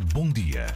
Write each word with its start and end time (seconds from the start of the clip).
bom 0.00 0.28
dia 0.28 0.66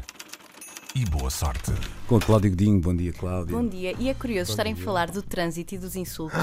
e 0.95 1.05
boa 1.05 1.30
sorte. 1.30 1.72
Com 2.07 2.17
a 2.17 2.20
Cláudio 2.20 2.50
Godinho, 2.50 2.80
bom 2.80 2.94
dia 2.94 3.12
Cláudio. 3.12 3.56
Bom 3.56 3.67
dia. 3.67 3.94
E 3.98 4.08
é 4.08 4.14
curioso 4.14 4.50
estarem 4.50 4.72
a 4.72 4.76
falar 4.76 5.10
do 5.10 5.22
trânsito 5.22 5.75
e 5.75 5.79
dos 5.79 5.96
insultos. 5.96 6.39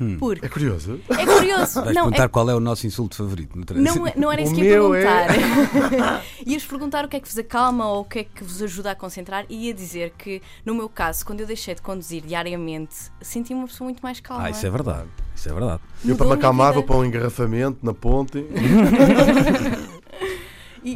Hum. 0.00 0.16
Porque 0.18 0.44
É 0.44 0.48
curioso. 0.48 1.00
é 1.08 1.24
curioso. 1.24 1.80
Vais 1.82 1.94
Não, 1.94 2.02
perguntar 2.06 2.24
é, 2.24 2.28
qual 2.28 2.50
é 2.50 2.54
o 2.54 2.58
nosso 2.58 2.84
insulto 2.84 3.14
favorito 3.14 3.56
no 3.56 3.64
trânsito? 3.64 3.96
não, 3.96 4.06
é- 4.08 4.12
não 4.16 4.32
era 4.32 4.42
isso 4.42 4.50
O 4.50 4.54
que 4.56 4.62
ia 4.62 4.70
meu 4.72 4.92
é- 4.92 5.26
perguntar. 5.28 6.24
Ias 6.44 6.64
perguntar 6.64 7.04
o 7.04 7.08
que 7.08 7.16
é 7.16 7.20
que 7.20 7.28
vos 7.28 7.38
acalma 7.38 7.86
ou 7.88 8.00
o 8.00 8.04
que 8.04 8.18
é 8.18 8.24
que 8.24 8.42
vos 8.42 8.60
ajuda 8.60 8.90
a 8.90 8.94
concentrar 8.96 9.44
e 9.48 9.66
ia 9.66 9.74
dizer 9.74 10.12
que, 10.18 10.42
no 10.66 10.74
meu 10.74 10.88
caso, 10.88 11.24
quando 11.24 11.40
eu 11.40 11.46
deixei 11.46 11.76
de 11.76 11.82
conduzir 11.82 12.22
diariamente, 12.26 12.96
senti-me 13.22 13.60
uma 13.60 13.68
pessoa 13.68 13.86
muito 13.86 14.00
mais 14.00 14.18
calma. 14.18 14.44
Ah, 14.46 14.50
isso 14.50 14.66
é 14.66 14.70
verdade. 14.70 15.06
Isso 15.32 15.48
é 15.48 15.52
verdade. 15.52 15.80
Eu 16.04 16.16
para 16.16 16.24
me 16.26 16.30
minha 16.32 16.38
acalmar 16.40 16.68
vida. 16.72 16.80
vou 16.80 16.82
para 16.88 16.96
um 16.96 17.04
engarrafamento 17.04 17.78
na 17.86 17.94
ponte. 17.94 18.44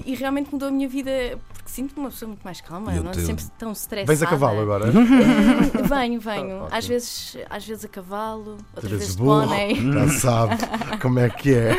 E, 0.09 0.14
realmente 0.14 0.50
mudou 0.52 0.68
a 0.68 0.70
minha 0.72 0.88
vida 0.88 1.38
porque 1.52 1.68
sinto-me 1.70 2.00
uma 2.00 2.11
pessoa 2.11 2.29
muito 2.29 2.43
mais 2.43 2.61
calma, 2.62 2.94
E 2.94 2.98
o 2.98 3.03
não 3.04 3.12
teu- 3.12 3.25
sempre 3.26 3.44
tão 3.58 3.72
estressada. 3.72 4.07
Vens 4.12 4.22
a 4.22 4.26
cavalo 4.26 4.61
agora. 4.61 4.86
Venho, 4.90 6.18
venho. 6.21 6.57
Ah, 6.61 6.64
ok. 6.64 6.79
Às 6.79 6.86
vezes, 6.86 7.36
às 7.50 7.67
vezes 7.67 7.84
a 7.84 7.89
cavalo, 7.89 8.57
outras 8.75 8.84
Às 8.84 8.90
vezes 8.98 9.17
de 9.17 9.22
pônei. 9.22 9.75
Já 9.93 10.08
sabe 10.08 10.57
como 11.00 11.18
é 11.18 11.29
que 11.29 11.54
é. 11.54 11.76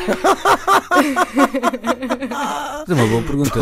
Mas 2.30 2.90
é 2.90 2.94
uma 2.94 3.08
boa 3.08 3.22
pergunta. 3.24 3.60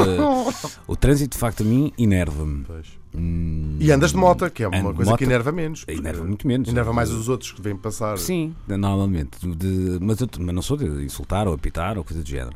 O 0.87 0.95
trânsito, 0.95 1.35
de 1.35 1.39
facto, 1.39 1.61
a 1.61 1.65
mim 1.65 1.91
enerva-me. 1.97 2.63
Pois. 2.65 2.87
Hum, 3.15 3.66
E 3.79 3.91
andas 3.91 4.11
de 4.11 4.17
moto, 4.17 4.49
que 4.49 4.63
é 4.63 4.67
uma 4.67 4.93
coisa 4.93 5.11
moto. 5.11 5.17
que 5.19 5.23
enerva 5.25 5.51
menos. 5.51 5.83
Enerva 5.87 6.23
muito 6.23 6.47
menos. 6.47 6.69
Enerva 6.69 6.91
mais 6.93 7.11
os 7.11 7.29
outros 7.29 7.51
que 7.51 7.61
vêm 7.61 7.75
passar. 7.75 8.17
Sim, 8.17 8.55
normalmente. 8.67 9.37
De- 9.55 9.97
mas, 10.01 10.19
eu, 10.19 10.27
mas 10.39 10.55
não 10.55 10.61
sou 10.61 10.77
de 10.77 10.85
insultar 11.05 11.47
ou 11.47 11.53
apitar 11.53 11.97
ou 11.97 12.03
coisa 12.03 12.21
do 12.23 12.29
género. 12.29 12.55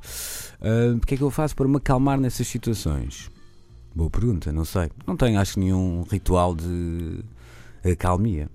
Ah, 0.62 0.96
O 0.96 1.00
que 1.06 1.14
é 1.14 1.18
que 1.18 1.24
eu 1.24 1.32
faço 1.32 1.56
para 1.56 1.68
me 1.68 1.78
acalmar 1.78 2.20
nessas 2.20 2.48
situações? 2.48 3.30
Boa 3.96 4.10
pergunta, 4.10 4.52
não 4.52 4.64
sei. 4.66 4.90
Não 5.06 5.18
tenho, 5.18 5.40
acho, 5.40 5.60
nenhum 5.60 6.04
ritual 6.10 6.56
de 6.56 7.20
acalmia. 7.84 8.50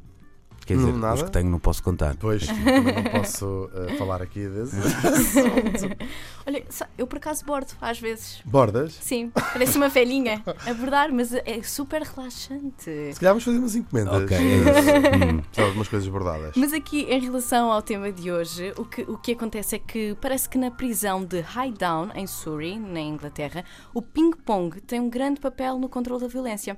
Quer 0.67 0.78
dizer, 0.78 0.92
Não, 0.92 0.98
nada? 0.98 1.14
os 1.14 1.22
que 1.22 1.31
tenho 1.31 1.48
não 1.48 1.61
posso 1.61 1.81
contar. 1.81 2.17
Pois, 2.19 2.45
não 2.48 3.20
posso 3.20 3.70
eh, 3.72 3.95
falar 3.95 4.20
aqui 4.20 4.48
desse. 4.48 4.77
Olha, 6.45 6.64
eu 6.98 7.06
por 7.06 7.19
acaso 7.19 7.45
bordo, 7.45 7.72
às 7.81 8.00
vezes. 8.00 8.41
Bordas? 8.45 8.98
Sim, 9.00 9.31
parece 9.33 9.77
uma 9.77 9.89
velhinha 9.89 10.42
a 10.44 10.75
bordar, 10.75 11.12
mas 11.12 11.33
é 11.33 11.62
super 11.62 12.03
relaxante. 12.03 12.83
Se 12.83 13.20
calhar 13.20 13.33
vamos 13.33 13.44
fazer 13.44 13.59
umas 13.59 13.77
encomendas. 13.77 14.22
Ok, 14.22 14.37
é 14.37 14.42
isso. 14.42 14.67
Hum. 15.17 15.42
Só 15.53 15.62
algumas 15.62 15.89
coisas 15.89 16.09
bordadas. 16.09 16.53
Mas 16.56 16.72
aqui, 16.72 17.03
em 17.03 17.20
relação 17.20 17.70
ao 17.70 17.81
tema 17.81 18.11
de 18.12 18.31
hoje, 18.31 18.72
o 18.77 18.84
que, 18.84 19.03
o 19.03 19.17
que 19.17 19.33
acontece 19.33 19.77
é 19.77 19.78
que 19.78 20.17
parece 20.20 20.48
que 20.48 20.59
na 20.59 20.70
prisão 20.70 21.25
de 21.25 21.41
Highdown, 21.41 22.11
em 22.14 22.27
Surrey, 22.27 22.78
na 22.78 23.00
Inglaterra, 23.00 23.64
o 23.94 24.03
ping-pong 24.03 24.81
tem 24.81 25.00
um 25.00 25.09
grande 25.09 25.41
papel 25.41 25.78
no 25.78 25.89
controle 25.89 26.20
da 26.20 26.28
violência. 26.28 26.77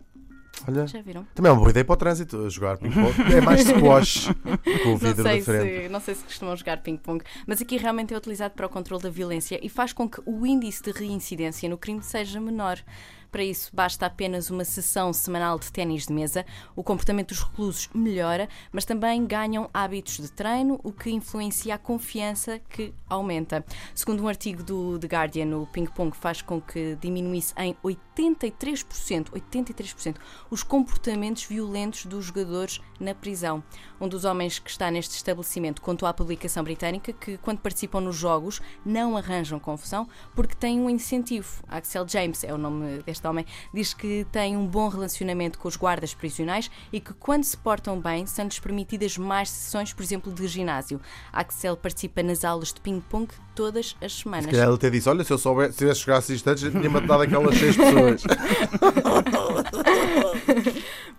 Olha, 0.67 0.87
Já 0.87 1.01
viram? 1.03 1.27
também 1.35 1.51
é 1.51 1.53
uma 1.53 1.59
boa 1.59 1.71
ideia 1.71 1.85
para 1.85 1.93
o 1.93 1.97
trânsito, 1.97 2.49
jogar 2.51 2.77
ping-pong. 2.79 3.13
É 3.35 3.41
mais 3.41 3.61
squash 3.63 4.27
com 4.83 4.89
o 4.89 4.93
Não 4.93 4.97
vidro 4.99 5.23
sei, 5.23 5.39
da 5.39 5.45
frente. 5.45 5.83
se, 5.83 5.89
não 5.89 6.01
sei 6.01 6.15
se 6.15 6.25
costumam 6.25 6.57
jogar 6.57 6.79
ping-pong, 6.79 7.23
mas 7.47 7.61
aqui 7.63 7.77
realmente 7.77 8.13
é 8.13 8.17
utilizado 8.17 8.55
para 8.55 8.67
o 8.67 8.69
controle 8.69 9.03
da 9.03 9.11
violência 9.11 9.59
e 9.63 9.69
faz 9.69 9.93
com 9.93 10.09
que 10.09 10.21
o 10.27 10.45
índice 10.47 10.83
de 10.83 10.91
reincidência 10.93 11.69
no 11.69 11.79
crime 11.79 12.03
seja 12.03 12.41
menor. 12.41 12.79
Para 13.31 13.45
isso, 13.45 13.71
basta 13.75 14.07
apenas 14.07 14.49
uma 14.49 14.65
sessão 14.65 15.13
semanal 15.13 15.59
de 15.59 15.71
ténis 15.71 16.07
de 16.07 16.13
mesa. 16.15 16.47
O 16.75 16.83
comportamento 16.83 17.29
dos 17.29 17.43
reclusos 17.43 17.91
melhora, 17.95 18.49
mas 18.73 18.87
também 18.87 19.27
ganham 19.27 19.69
hábitos 19.75 20.17
de 20.17 20.33
treino, 20.33 20.81
o 20.83 20.91
que 20.91 21.11
influencia 21.11 21.75
a 21.75 21.79
confiança 21.79 22.59
que 22.71 22.95
aumenta. 23.07 23.63
Segundo 23.95 24.23
um 24.25 24.29
artigo 24.29 24.63
do 24.63 24.99
The 24.99 25.07
Guardian, 25.09 25.59
o 25.59 25.67
ping-pong 25.67 26.17
faz 26.17 26.41
com 26.41 26.59
que 26.59 26.97
diminuísse 27.03 27.53
em 27.59 27.77
83%, 28.19 29.31
83% 29.31 30.17
os 30.51 30.63
comportamentos 30.63 31.45
violentos 31.45 32.07
dos 32.07 32.25
jogadores 32.25 32.81
na 32.99 33.15
prisão. 33.15 33.63
Um 34.01 34.09
dos 34.09 34.25
homens 34.25 34.59
que 34.59 34.71
está 34.71 34.91
neste 34.91 35.15
estabelecimento 35.15 35.81
contou 35.81 36.09
à 36.09 36.13
publicação 36.13 36.65
britânica 36.65 37.13
que, 37.13 37.39
quando 37.39 37.59
participam 37.59 38.01
nos 38.01 38.17
jogos, 38.17 38.61
não 38.85 39.17
arranjam 39.17 39.59
confusão 39.59 40.09
porque 40.35 40.55
têm 40.55 40.81
um 40.81 40.91
incentivo. 40.91 41.63
Axel 41.69 42.07
James 42.09 42.43
é 42.45 42.53
o 42.53 42.59
nome 42.59 43.03
deste 43.03 43.27
homem, 43.27 43.47
diz 43.73 43.95
que 43.95 44.27
tem 44.33 44.57
um 44.57 44.67
bom 44.67 44.89
relacionamento 44.89 45.59
com 45.59 45.69
os 45.69 45.77
guardas 45.77 46.15
prisionais 46.15 46.71
e 46.93 47.01
que, 47.01 47.13
quando 47.15 47.45
se 47.45 47.57
portam 47.57 48.01
bem, 48.01 48.27
são-lhes 48.27 48.59
permitidas 48.59 49.17
mais 49.17 49.51
sessões, 49.51 49.93
por 49.93 50.03
exemplo, 50.03 50.33
de 50.33 50.47
ginásio. 50.47 51.01
Axel 51.33 51.77
participa 51.77 52.23
nas 52.23 52.45
aulas 52.45 52.73
de 52.73 52.81
ping-pong 52.81 53.29
todas 53.55 53.97
as 54.01 54.15
semanas. 54.15 54.45
Se 54.45 54.51
calhar 54.53 54.67
ele 54.67 54.77
até 54.77 54.91
disse: 54.91 55.09
Olha, 55.09 55.25
se 55.25 55.33
eu 55.33 55.39
soubesse, 55.39 55.79
se 55.79 55.95
tivesse 55.95 56.33
instantes, 56.33 56.63
eu 56.63 56.71
tinha 56.71 56.89
matado 56.89 57.23
aquelas 57.23 57.57
seis 57.57 57.77
pessoas. 57.77 58.08
do 58.17 58.29
it. 58.31 59.15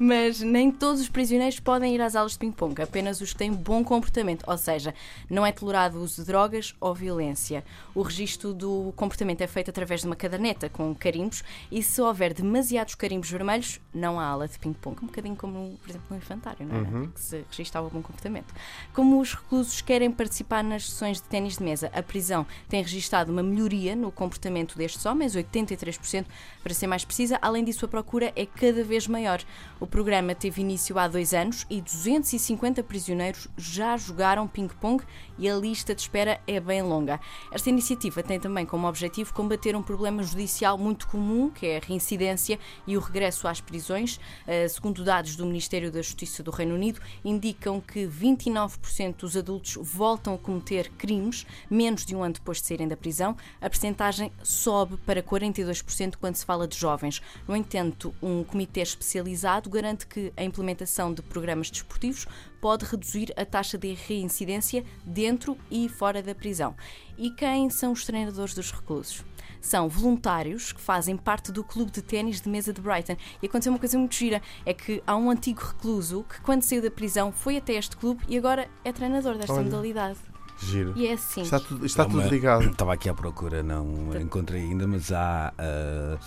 Mas 0.02 0.40
nem 0.40 0.72
todos 0.72 1.02
os 1.02 1.10
prisioneiros 1.10 1.60
podem 1.60 1.94
ir 1.94 2.02
às 2.02 2.16
aulas 2.16 2.32
de 2.32 2.40
ping-pong, 2.40 2.82
apenas 2.82 3.20
os 3.20 3.34
que 3.34 3.38
têm 3.40 3.52
bom 3.52 3.84
comportamento, 3.84 4.46
ou 4.48 4.58
seja, 4.58 4.96
não 5.30 5.46
é 5.46 5.52
tolerado 5.52 5.98
o 5.98 6.02
uso 6.02 6.22
de 6.22 6.28
drogas 6.28 6.74
ou 6.80 6.96
violência. 6.96 7.66
O 7.94 8.02
registro 8.02 8.54
do 8.54 8.94
comportamento 8.96 9.42
é 9.42 9.48
feito 9.48 9.70
através 9.70 10.00
de 10.00 10.08
uma 10.08 10.16
caderneta 10.16 10.70
com 10.70 10.96
carimbos 10.96 11.44
e 11.70 11.84
se 11.84 12.02
houver 12.02 12.34
demasiados 12.34 12.96
carimbos 12.96 13.30
vermelhos, 13.30 13.82
não 13.94 14.18
há 14.18 14.26
aula 14.26 14.48
de 14.48 14.58
ping-pong. 14.58 15.04
Um 15.04 15.08
bocadinho 15.08 15.36
como, 15.36 15.78
por 15.82 15.90
exemplo, 15.90 16.08
no 16.10 16.16
infantário, 16.18 16.66
não 16.66 17.04
é? 17.04 17.08
Que 17.08 17.20
se 17.20 17.44
registava 17.52 17.90
bom 17.90 18.02
comportamento. 18.02 18.54
Como 18.94 19.20
os 19.20 19.34
reclusos 19.34 19.82
querem 19.82 20.10
participar 20.10 20.64
nas 20.64 20.90
sessões 20.90 21.18
de 21.18 21.24
ténis 21.24 21.58
de 21.58 21.64
mesa, 21.64 21.92
a 21.94 22.02
prisão 22.02 22.48
tem 22.70 22.82
registado 22.82 23.34
uma 23.34 23.44
melhoria 23.44 23.98
no 23.98 24.14
comportamento 24.14 24.78
destes 24.78 25.06
homens, 25.06 25.36
83% 25.36 26.26
para 26.64 26.74
ser 26.74 26.88
mais 26.88 27.04
precisa. 27.04 27.38
Além 27.42 27.66
disso, 27.66 27.84
a 27.84 27.88
procura 27.90 28.32
é 28.34 28.46
cada 28.46 28.82
vez 28.82 29.06
maior. 29.06 29.44
O 29.78 29.89
programa 29.90 30.36
teve 30.36 30.62
início 30.62 30.98
há 31.00 31.08
dois 31.08 31.34
anos 31.34 31.66
e 31.70 31.82
250 31.82 32.84
prisioneiros 32.84 33.48
já 33.58 33.98
jogaram 33.98 34.48
ping-pong 34.48 35.04
e 35.38 35.50
a 35.50 35.56
lista 35.56 35.96
de 35.96 36.02
espera 36.02 36.40
é 36.46 36.60
bem 36.60 36.82
longa. 36.82 37.20
Esta 37.52 37.70
iniciativa 37.70 38.22
tem 38.22 38.40
também 38.40 38.66
como 38.66 38.88
objetivo 38.88 39.34
combater 39.34 39.76
um 39.76 39.82
problema 39.82 40.22
judicial 40.22 40.78
muito 40.78 41.08
comum, 41.08 41.50
que 41.50 41.66
é 41.66 41.78
a 41.78 41.82
reincidência 41.82 42.60
e 42.86 42.96
o 42.96 43.00
regresso 43.00 43.48
às 43.48 43.60
prisões. 43.60 44.20
Eh, 44.46 44.68
Segundo 44.68 45.04
dados 45.04 45.36
do 45.36 45.46
Ministério 45.46 45.92
da 45.92 46.02
Justiça 46.02 46.44
do 46.44 46.52
Reino 46.52 46.76
Unido, 46.76 47.02
indicam 47.26 47.82
que 47.82 48.06
29% 48.06 49.16
dos 49.18 49.36
adultos 49.36 49.78
voltam 49.82 50.36
a 50.36 50.38
cometer 50.38 50.90
crimes 50.98 51.46
menos 51.70 52.06
de 52.06 52.16
um 52.16 52.24
ano 52.24 52.36
depois 52.36 52.60
de 52.60 52.68
saírem 52.68 52.88
da 52.88 52.96
prisão. 52.96 53.36
A 53.60 53.70
percentagem 53.70 54.32
sobe 54.44 54.98
para 54.98 55.24
42% 55.24 56.16
quando 56.18 56.36
se 56.36 56.46
fala 56.46 56.68
de 56.68 56.78
jovens. 56.78 57.22
No 57.48 57.56
entanto, 57.56 58.14
um 58.22 58.44
comitê 58.44 58.82
especializado 58.82 59.70
garante 59.82 60.06
que 60.08 60.32
a 60.36 60.44
implementação 60.44 61.14
de 61.14 61.22
programas 61.22 61.70
desportivos 61.72 62.26
pode 62.60 62.86
reduzir 62.86 63.34
a 63.38 63.46
taxa 63.46 63.78
de 63.78 63.94
reincidência 63.94 64.84
dentro 65.06 65.58
e 65.72 65.88
fora 65.88 66.22
da 66.22 66.36
prisão. 66.36 66.76
E 67.18 67.30
quem 67.32 67.70
são 67.70 67.92
os 67.92 68.06
treinadores 68.06 68.54
dos 68.54 68.72
reclusos? 68.72 69.24
São 69.62 69.90
voluntários 69.90 70.72
que 70.72 70.80
fazem 70.80 71.18
parte 71.18 71.52
do 71.52 71.64
clube 71.64 71.92
de 71.92 72.02
ténis 72.02 72.40
de 72.40 72.48
mesa 72.50 72.72
de 72.72 72.80
Brighton. 72.82 73.18
E 73.42 73.46
aconteceu 73.48 73.74
uma 73.74 73.80
coisa 73.80 73.98
muito 73.98 74.16
gira: 74.16 74.42
é 74.66 74.74
que 74.74 75.04
há 75.06 75.16
um 75.18 75.30
antigo 75.30 75.62
recluso 75.62 76.24
que, 76.30 76.40
quando 76.42 76.62
saiu 76.64 76.82
da 76.82 76.90
prisão, 76.90 77.32
foi 77.32 77.58
até 77.58 77.74
este 77.74 77.98
clube 77.98 78.24
e 78.28 78.38
agora 78.38 78.70
é 78.86 78.92
treinador 78.94 79.38
desta 79.38 79.54
Olha. 79.54 79.64
modalidade. 79.64 80.18
Giro. 80.62 80.94
E 80.96 81.08
é 81.08 81.14
assim. 81.14 81.42
Está 81.42 81.60
tudo, 81.60 81.86
está 81.86 82.04
tudo 82.06 82.20
uma- 82.20 82.28
ligado. 82.28 82.68
Estava 82.72 82.94
aqui 82.94 83.10
à 83.10 83.14
procura, 83.14 83.64
não 83.64 84.14
encontrei 84.20 84.62
ainda, 84.62 84.86
mas 84.88 85.12
há. 85.12 85.54
ah, 85.58 86.18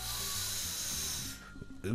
ah, 1.85 1.93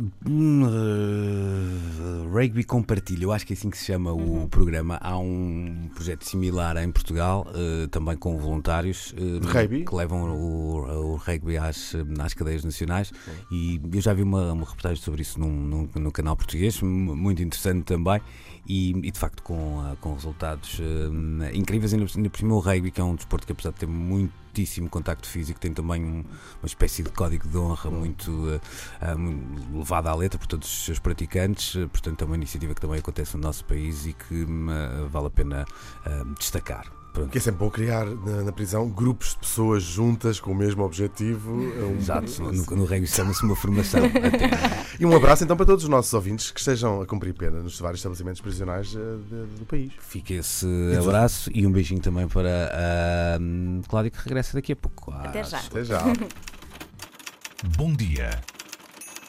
Rugby 2.32 2.64
Compartilha, 2.64 3.24
eu 3.24 3.32
acho 3.32 3.46
que 3.46 3.52
é 3.52 3.56
assim 3.56 3.70
que 3.70 3.78
se 3.78 3.86
chama 3.86 4.12
o 4.12 4.48
programa. 4.48 4.98
Há 5.00 5.18
um 5.18 5.88
projeto 5.94 6.24
similar 6.24 6.76
em 6.78 6.90
Portugal, 6.90 7.46
ah, 7.48 7.88
também 7.90 8.16
com 8.16 8.36
voluntários 8.38 9.14
rugby? 9.46 9.84
que 9.84 9.94
levam 9.94 10.30
o, 10.30 11.12
o 11.12 11.16
rugby 11.16 11.56
às, 11.56 11.94
às 12.20 12.34
cadeias 12.34 12.64
nacionais. 12.64 13.12
E 13.50 13.80
eu 13.92 14.00
já 14.00 14.12
vi 14.12 14.22
uma, 14.22 14.52
uma 14.52 14.64
reportagem 14.64 15.02
sobre 15.02 15.22
isso 15.22 15.38
num, 15.40 15.50
num- 15.50 15.88
no 15.96 16.12
canal 16.12 16.36
português, 16.36 16.80
mu- 16.82 17.16
muito 17.16 17.42
interessante 17.42 17.84
também. 17.84 18.20
E, 18.66 18.90
e, 18.90 19.10
de 19.10 19.18
facto 19.18 19.42
com, 19.42 19.80
ah, 19.80 19.96
com 20.00 20.12
resultados 20.14 20.80
incríveis. 21.54 21.94
Ainda, 21.94 22.06
por 22.30 22.38
cima, 22.38 22.54
o 22.54 22.58
rugby, 22.58 22.90
que 22.90 23.00
é 23.00 23.04
um 23.04 23.14
desporto 23.14 23.46
que, 23.46 23.52
apesar 23.52 23.70
de 23.70 23.76
ter 23.80 23.86
muitíssimo 24.58 24.90
contacto 24.90 25.28
físico, 25.28 25.60
tem 25.60 25.72
também 25.72 26.04
um- 26.04 26.24
uma 26.60 26.66
espécie 26.66 27.02
de 27.04 27.10
código 27.10 27.46
de 27.48 27.56
honra 27.56 27.90
muito 27.90 28.60
mu- 29.16 29.78
levado 29.78 30.08
à 30.08 30.14
letra 30.14 30.36
por 30.38 30.46
todos 30.48 30.68
os 30.68 30.84
seus 30.84 30.98
praticantes. 30.98 31.76
Ah, 31.76 31.88
Portanto, 31.88 32.22
é 32.22 32.24
uma 32.24 32.34
iniciativa 32.36 32.74
que 32.74 32.80
também 32.80 32.98
acontece 32.98 33.36
no 33.36 33.42
nosso 33.42 33.64
país 33.64 34.06
e 34.06 34.12
que 34.12 34.44
hum, 34.44 34.66
ah, 34.68 35.06
vale 35.08 35.26
a 35.28 35.30
pena 35.30 35.64
ah, 36.04 36.24
destacar. 36.38 36.97
Pronto. 37.12 37.30
Que 37.30 37.38
é 37.38 37.40
sempre 37.40 37.58
bom 37.60 37.70
criar 37.70 38.04
na, 38.06 38.42
na 38.44 38.52
prisão 38.52 38.88
grupos 38.88 39.30
de 39.30 39.38
pessoas 39.38 39.82
juntas 39.82 40.38
com 40.38 40.52
o 40.52 40.54
mesmo 40.54 40.84
objetivo. 40.84 41.52
É 41.78 41.82
um- 41.84 41.96
Exato, 41.98 42.42
no, 42.42 42.52
no 42.76 42.84
rugby 42.84 43.06
chama-se 43.06 43.42
uma 43.44 43.56
formação. 43.56 44.00
E 45.00 45.06
um 45.06 45.14
abraço 45.16 45.44
então 45.44 45.56
para 45.56 45.64
todos 45.66 45.84
os 45.84 45.88
nossos 45.90 46.12
ouvintes 46.12 46.50
que 46.50 46.58
estejam 46.58 47.00
a 47.00 47.06
cumprir 47.06 47.32
pena 47.32 47.60
nos 47.62 47.78
vários 47.78 48.00
estabelecimentos 48.00 48.40
prisionais 48.40 48.96
eh, 48.96 48.98
de- 48.98 49.58
do 49.60 49.64
país. 49.64 49.92
Fica 50.00 50.34
esse 50.34 50.66
abraço 50.98 51.48
e 51.54 51.64
um 51.64 51.70
beijinho 51.70 52.00
também 52.00 52.26
para 52.26 52.68
a 53.36 53.38
hum, 53.40 53.80
Cláudia 53.88 54.10
que 54.10 54.18
regressa 54.18 54.54
daqui 54.54 54.72
a 54.72 54.76
pouco. 54.76 55.12
Até 55.12 55.44
já. 55.44 55.58
Até 55.58 55.84
já. 55.84 56.02
Bom 57.76 57.92
dia 57.94 58.30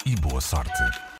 e 0.07 0.15
boa 0.15 0.41
sorte. 0.41 0.71